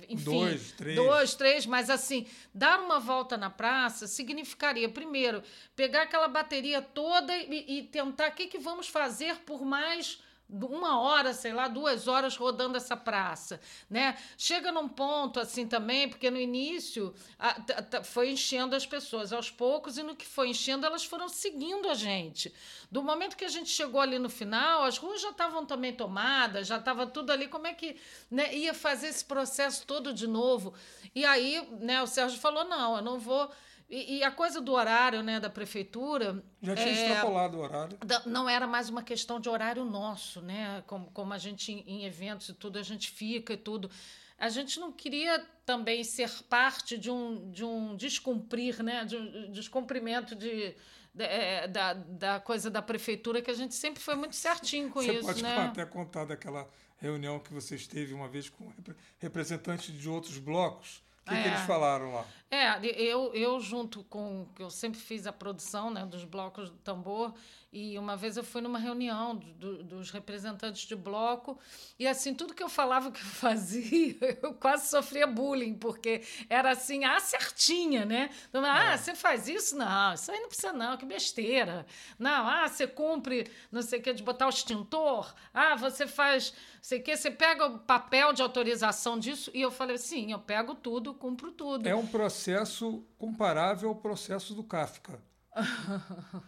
[0.09, 5.43] enfim, dois, três, dois, três, mas assim, dar uma volta na praça significaria, primeiro,
[5.75, 11.01] pegar aquela bateria toda e, e tentar o que, que vamos fazer por mais uma
[11.01, 14.17] hora, sei lá, duas horas rodando essa praça, né?
[14.37, 19.99] Chega num ponto assim também, porque no início a, foi enchendo as pessoas aos poucos
[19.99, 22.53] e no que foi enchendo elas foram seguindo a gente.
[22.91, 26.67] Do momento que a gente chegou ali no final, as ruas já estavam também tomadas,
[26.67, 27.47] já estava tudo ali.
[27.47, 27.97] Como é que
[28.31, 30.73] né, ia fazer esse processo todo de novo?
[31.15, 32.03] E aí, né?
[32.03, 33.51] O Sérgio falou não, eu não vou
[33.89, 36.45] e, e, a coisa do horário né, da prefeitura.
[36.61, 37.99] Já tinha é, extrapolado o horário.
[38.27, 40.83] Não era mais uma questão de horário nosso, né?
[40.87, 43.91] Como, como a gente, em eventos e tudo, a gente fica e tudo.
[44.39, 49.07] A gente não queria também ser parte de um, de um descumprir, né?
[49.07, 50.77] De um descumprimento de,
[51.15, 55.01] de é, da, da coisa da prefeitura, que a gente sempre foi muito certinho com
[55.01, 55.27] Você isso.
[55.27, 55.57] Pode né?
[55.67, 58.71] até contar daquela reunião que você esteve uma vez com
[59.19, 61.03] representantes de outros blocos.
[61.29, 61.43] O que, é.
[61.43, 62.25] que eles falaram lá?
[62.51, 64.49] É, eu, eu junto com.
[64.59, 67.35] Eu sempre fiz a produção né, dos blocos do tambor,
[67.71, 71.59] e uma vez eu fui numa reunião do, dos representantes de bloco,
[71.99, 76.71] e assim, tudo que eu falava que eu fazia, eu quase sofria bullying, porque era
[76.71, 78.31] assim, ah, certinha, né?
[78.49, 78.97] Então, ah, é.
[78.97, 79.77] você faz isso?
[79.77, 81.85] Não, isso aí não precisa, não, que besteira.
[82.19, 85.35] Não, ah, você cumpre, não sei o que, de botar o extintor.
[85.53, 89.61] Ah, você faz, não sei o que, você pega o papel de autorização disso, e
[89.61, 91.87] eu falei, sim, eu pego tudo, cumpro tudo.
[91.87, 95.21] É um processo processo comparável ao processo do Kafka.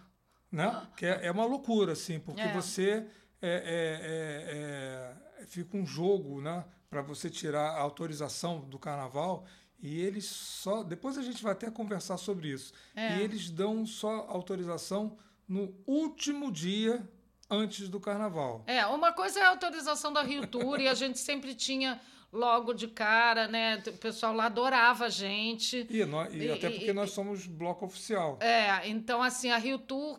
[0.50, 0.86] né?
[0.96, 2.52] Que é, é, uma loucura, assim, porque é.
[2.52, 3.06] você
[3.42, 6.64] é, é, é, é fica um jogo né?
[6.88, 9.44] para você tirar a autorização do carnaval
[9.82, 10.82] e eles só.
[10.82, 12.72] Depois a gente vai até conversar sobre isso.
[12.94, 15.16] E eles dão só autorização
[15.48, 17.08] no último dia
[17.48, 18.62] antes do carnaval.
[18.66, 22.00] É, uma coisa é a autorização da Rio Tour e a gente sempre tinha
[22.32, 23.82] logo de cara, né?
[23.86, 25.86] O pessoal lá adorava a gente.
[25.90, 28.38] E, nós, e, e até porque e, nós somos bloco oficial.
[28.40, 30.18] É, então assim, a Rio Tour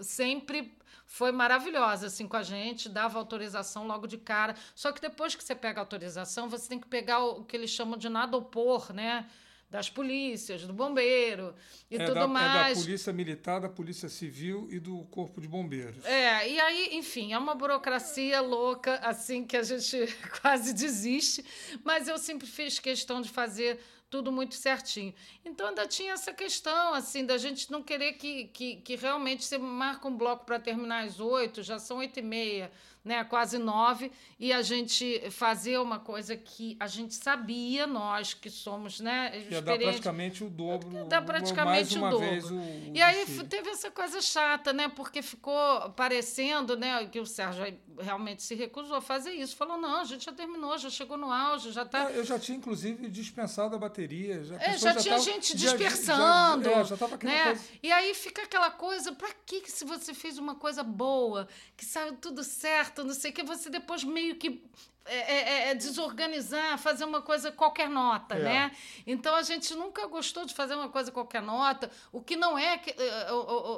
[0.00, 0.74] sempre
[1.06, 4.54] foi maravilhosa assim com a gente, dava autorização logo de cara.
[4.74, 7.70] Só que depois que você pega a autorização, você tem que pegar o que eles
[7.70, 9.26] chamam de nada opor, né?
[9.70, 11.54] Das polícias, do bombeiro
[11.88, 12.72] e é tudo da, mais.
[12.72, 16.04] É da polícia militar, da polícia civil e do corpo de bombeiros.
[16.04, 19.96] É, e aí, enfim, é uma burocracia louca, assim, que a gente
[20.42, 21.44] quase desiste,
[21.84, 23.78] mas eu sempre fiz questão de fazer
[24.10, 25.14] tudo muito certinho.
[25.44, 29.56] Então ainda tinha essa questão, assim, da gente não querer que, que, que realmente você
[29.56, 32.72] marca um bloco para terminar às oito, já são oito e meia
[33.04, 38.50] né, quase nove, e a gente fazer uma coisa que a gente sabia, nós que
[38.50, 41.06] somos, né, Ia dar praticamente o dobro.
[41.06, 42.56] Dá praticamente o dobro.
[42.56, 47.64] O, e aí teve essa coisa chata, né, porque ficou parecendo, né, que o Sérgio
[48.02, 49.56] realmente se recusou a fazer isso.
[49.56, 52.10] Falou, não, a gente já terminou, já chegou no auge, já está...
[52.10, 54.42] Eu já tinha, inclusive, dispensado a bateria.
[54.44, 56.64] Já, é, já, já tinha tava, gente dispersando.
[56.64, 57.44] Já, já, já né?
[57.44, 57.64] Coisa...
[57.82, 62.16] E aí fica aquela coisa, para que se você fez uma coisa boa, que saiu
[62.16, 64.62] tudo certo, não sei o que, você depois meio que
[65.06, 68.42] é, é, é, é, desorganizar, fazer uma coisa qualquer nota, é.
[68.42, 68.76] né?
[69.06, 72.78] Então a gente nunca gostou de fazer uma coisa qualquer nota, o que não é,
[72.78, 73.32] que, é,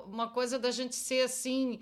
[0.07, 1.81] uma coisa da gente ser assim.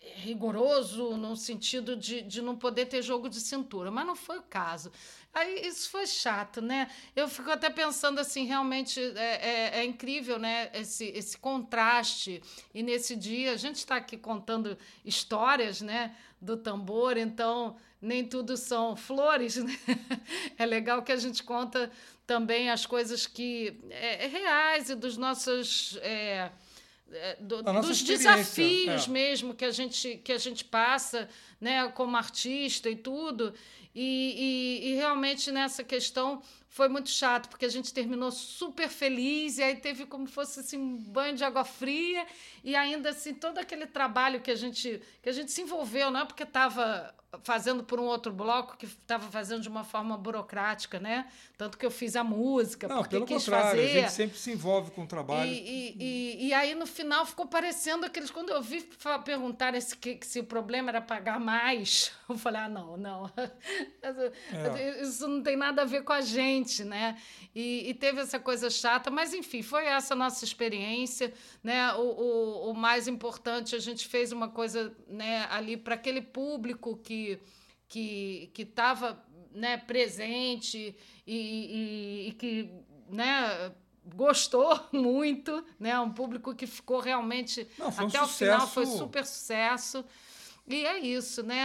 [0.00, 4.42] Rigoroso no sentido de, de não poder ter jogo de cintura, mas não foi o
[4.42, 4.90] caso.
[5.32, 6.90] Aí isso foi chato, né?
[7.14, 10.70] Eu fico até pensando assim, realmente é, é, é incrível, né?
[10.74, 12.42] Esse, esse contraste.
[12.74, 16.16] E nesse dia a gente está aqui contando histórias, né?
[16.40, 19.76] Do tambor, então nem tudo são flores, né?
[20.58, 21.90] É legal que a gente conta
[22.26, 26.50] também as coisas que é, é reais e dos nossos é,
[27.40, 29.10] do, dos desafios é.
[29.10, 31.28] mesmo que a gente que a gente passa,
[31.60, 31.88] né?
[31.88, 33.52] Como artista e tudo.
[33.94, 39.58] E, e, e, realmente nessa questão foi muito chato, porque a gente terminou super feliz,
[39.58, 42.24] e aí teve como fosse assim, um banho de água fria,
[42.62, 46.20] e ainda assim, todo aquele trabalho que a gente, que a gente se envolveu, não
[46.20, 50.98] é porque estava fazendo por um outro bloco que estava fazendo de uma forma burocrática,
[50.98, 51.26] né?
[51.56, 53.82] Tanto que eu fiz a música, Não, porque pelo quis contrário, fazer.
[53.82, 55.48] A gente sempre se envolve com o trabalho.
[55.48, 58.30] E, e, e, e aí, no final, ficou parecendo aqueles...
[58.30, 58.82] Quando eu vi
[59.24, 63.30] perguntar se, se o problema era pagar mais, eu falei, ah, não, não.
[64.02, 65.02] É.
[65.02, 67.16] Isso não tem nada a ver com a gente, né?
[67.54, 71.92] E, teve essa coisa chata, mas, enfim, foi essa nossa experiência, né?
[71.94, 76.96] O, o, o mais importante, a gente fez uma coisa né, ali para aquele público
[76.96, 77.38] que
[77.88, 79.20] que que estava
[79.52, 80.96] né, presente
[81.26, 82.70] e, e, e, que
[83.08, 83.72] né,
[84.14, 88.36] gostou muito, né, um público que ficou realmente Não, até um o sucesso.
[88.36, 90.04] final foi super sucesso.
[90.70, 91.60] E é isso, né?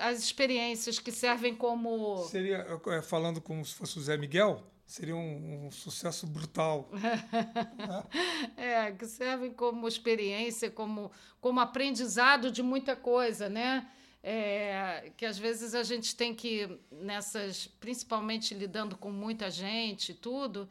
[0.00, 2.18] As, experiências que servem como.
[2.28, 6.90] Seria, é, falando como se fosse o Zé Miguel, seria um, um sucesso brutal.
[8.56, 11.10] é, que servem como experiência, como,
[11.40, 13.88] como aprendizado de muita coisa, né?
[14.22, 20.68] É, que às vezes a gente tem que, nessas, principalmente lidando com muita gente tudo,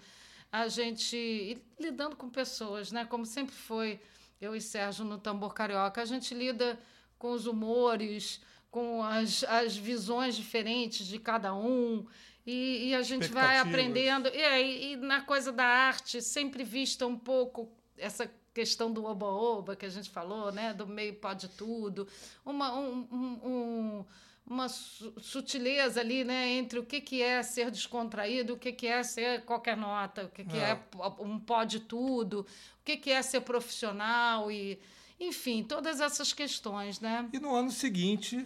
[0.52, 3.06] a gente, lidando com pessoas, né?
[3.06, 4.00] Como sempre foi
[4.40, 6.80] eu e Sérgio no Tambor Carioca, a gente lida
[7.22, 12.04] com os humores, com as, as visões diferentes de cada um,
[12.44, 14.28] e, e a gente vai aprendendo.
[14.30, 19.86] E, e na coisa da arte, sempre vista um pouco essa questão do oba-oba que
[19.86, 20.74] a gente falou, né?
[20.74, 22.08] Do meio pode tudo,
[22.44, 24.06] uma, um, um,
[24.44, 26.50] uma sutileza ali, né?
[26.54, 30.30] Entre o que, que é ser descontraído, o que, que é ser qualquer nota, o
[30.30, 30.72] que, que é.
[30.72, 30.80] é
[31.20, 34.80] um pode tudo, o que, que é ser profissional e,
[35.22, 37.30] enfim, todas essas questões, né?
[37.32, 38.44] E no ano seguinte,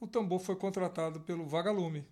[0.00, 2.04] o tambor foi contratado pelo Vagalume.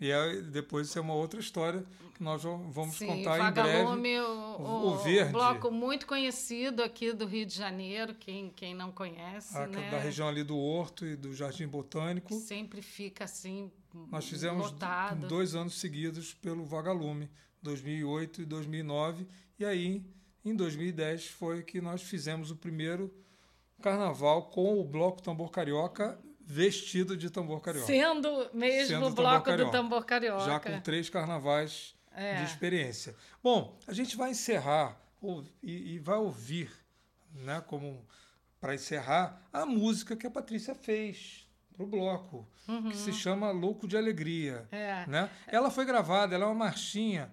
[0.00, 1.84] E aí, depois isso é uma outra história
[2.14, 4.20] que nós vamos Sim, contar em breve.
[4.20, 5.28] O, o, o Verde.
[5.28, 9.56] Um bloco muito conhecido aqui do Rio de Janeiro, quem, quem não conhece.
[9.56, 9.90] A, né?
[9.90, 12.34] Da região ali do Horto e do Jardim Botânico.
[12.40, 13.70] Sempre fica assim.
[14.10, 15.28] Nós fizemos lotado.
[15.28, 17.30] dois anos seguidos pelo Vagalume,
[17.62, 19.26] 2008 e 2009.
[19.58, 20.02] E aí,
[20.42, 23.12] em 2010, foi que nós fizemos o primeiro
[23.82, 27.86] carnaval com o Bloco Tambor Carioca vestido de tambor carioca.
[27.86, 30.44] Sendo mesmo o bloco tambor do tambor carioca.
[30.44, 32.36] Já com três carnavais é.
[32.36, 33.16] de experiência.
[33.42, 35.00] Bom, a gente vai encerrar
[35.62, 36.70] e, e vai ouvir,
[37.34, 38.04] né, como
[38.60, 42.90] para encerrar, a música que a Patrícia fez para o bloco, uhum.
[42.90, 44.68] que se chama Louco de Alegria.
[44.70, 45.06] É.
[45.08, 45.30] Né?
[45.46, 47.32] Ela foi gravada, ela é uma marchinha,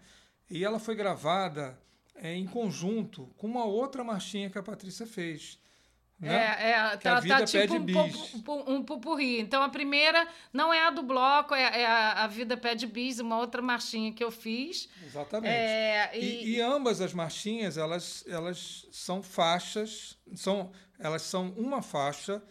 [0.50, 1.78] e ela foi gravada
[2.16, 5.60] é, em conjunto com uma outra marchinha que a Patrícia fez
[6.20, 6.36] Né?
[6.36, 8.32] É, é tá, tá tipo um, bis.
[8.43, 9.39] pu- um pupurri.
[9.39, 13.20] Então, a primeira não é a do bloco, é, é a, a Vida Pede Bis,
[13.20, 14.89] uma outra marchinha que eu fiz.
[15.05, 15.53] Exatamente.
[15.53, 21.82] É, E, e, e ambas as marchinhas, elas, elas são faixas, são, elas são uma
[21.82, 22.43] faixa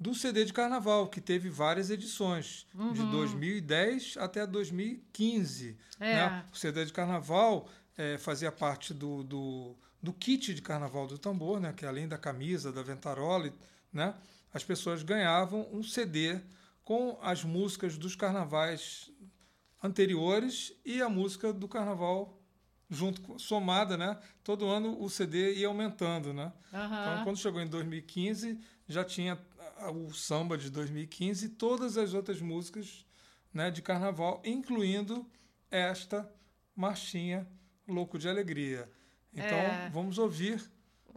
[0.00, 5.76] do CD de carnaval, que teve várias edições, de 2010 até 2015.
[6.00, 6.14] É.
[6.14, 6.44] né?
[6.52, 11.60] O CD de carnaval eh, fazia parte do, do, do kit de carnaval do tambor,
[11.60, 11.72] né?
[11.72, 13.52] que além da camisa, da ventarola,
[13.92, 14.14] né?
[14.52, 16.40] as pessoas ganhavam um CD
[16.84, 19.10] com as músicas dos carnavais
[19.82, 22.38] anteriores e a música do carnaval
[22.90, 24.18] junto somada, né?
[24.44, 26.52] Todo ano o CD ia aumentando, né?
[26.72, 27.00] Aham.
[27.00, 29.38] Então, quando chegou em 2015, já tinha
[29.90, 33.04] o samba de 2015 e todas as outras músicas,
[33.52, 35.26] né, de carnaval, incluindo
[35.70, 36.30] esta
[36.76, 37.46] marchinha
[37.88, 38.88] Louco de Alegria.
[39.34, 39.90] Então, É.
[39.92, 40.54] vamos ouvir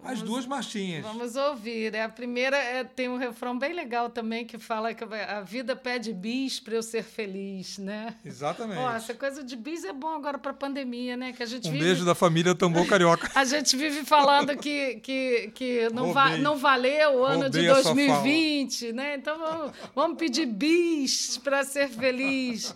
[0.04, 1.02] as Vamos- duas marchinhas.
[1.04, 1.96] Vamos ouvir.
[1.96, 5.76] É, A primeira é, tem um refrão bem legal também que fala que a vida
[5.76, 8.16] pede bis para eu ser feliz, né?
[8.24, 8.78] Exatamente.
[8.80, 11.34] Ó, essa coisa de bis é bom agora para pandemia, né?
[11.34, 13.32] Que a gente um vive beijo da família Tambor Carioca.
[13.34, 17.72] A gente vive falando que, que, que não, va não valeu o ano de Roubei
[17.80, 19.16] a sua 2020, né?
[19.16, 22.76] Então vamos, vamos pedir bis para ser feliz.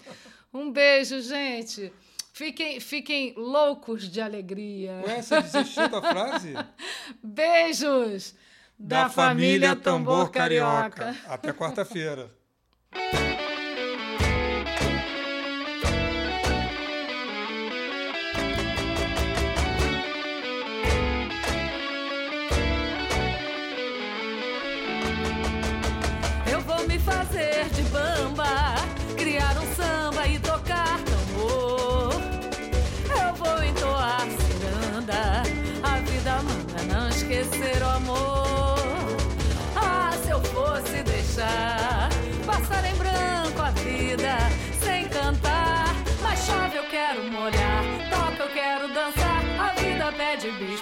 [0.51, 1.93] Um beijo, gente.
[2.39, 5.03] Fiquem, fiquem loucos de alegria.
[5.05, 6.53] Ué, você desistiu da frase?
[7.21, 8.33] Beijos
[8.79, 11.13] da, família Tambor Carioca.
[11.27, 12.31] Até quarta-feira.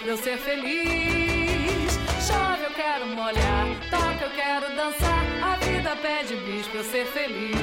[0.10, 2.00] Eu ser feliz.
[2.26, 5.26] Chove, eu quero molhar, toca, eu quero dançar.
[5.44, 7.58] A vida pede bis pra eu ser feliz.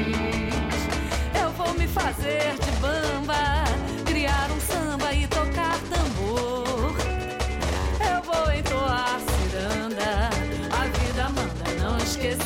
[1.43, 3.65] Eu vou me fazer de bamba,
[4.05, 6.95] criar um samba e tocar tambor.
[8.13, 10.29] Eu vou entoar ciranda,
[10.71, 12.44] a vida manda não esquecer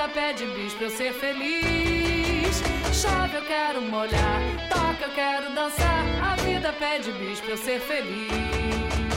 [0.00, 2.62] vida pede bis pra eu ser feliz.
[2.90, 4.40] Chove, eu quero molhar,
[4.70, 6.04] toca, eu quero dançar.
[6.22, 9.09] A vida pede bis pra eu ser feliz.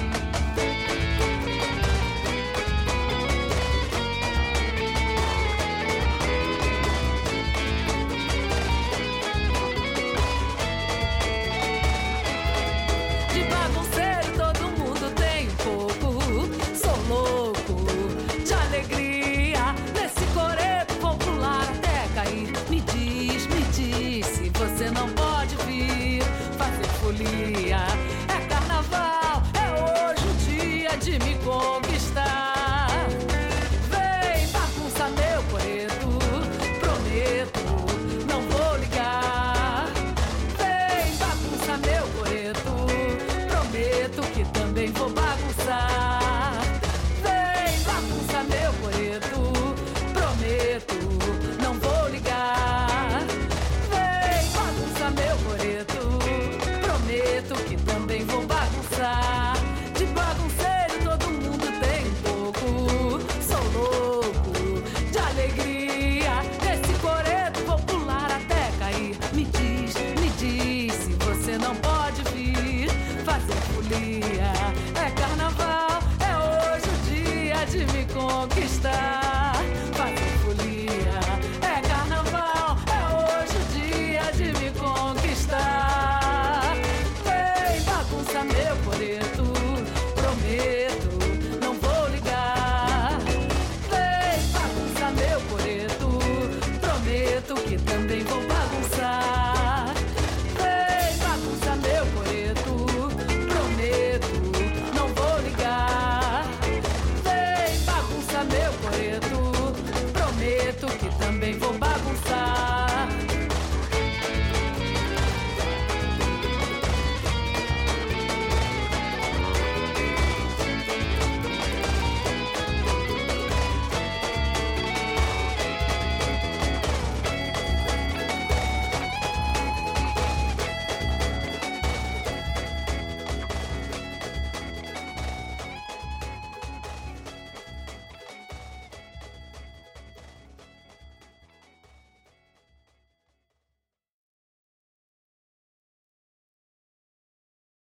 [73.34, 74.54] Fazer folia.
[74.96, 79.23] É carnaval, é hoje o dia de me conquistar.